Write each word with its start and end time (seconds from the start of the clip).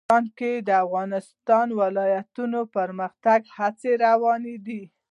افغانستان 0.03 0.23
کې 0.37 0.51
د 0.61 0.63
د 0.67 0.69
افغانستان 0.85 1.67
ولايتونه 1.81 2.59
د 2.65 2.71
پرمختګ 2.77 3.39
هڅې 3.57 3.91
روانې 4.05 4.55
دي. 4.67 4.83